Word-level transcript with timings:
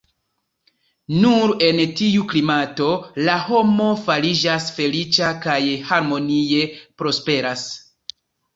Nur 1.25 1.51
en 1.67 1.81
tiu 1.99 2.23
klimato 2.31 2.87
la 3.29 3.35
homo 3.51 3.91
fariĝas 4.07 4.67
feliĉa 4.81 5.31
kaj 5.47 5.61
harmonie 5.93 6.67
prosperas. 6.83 7.71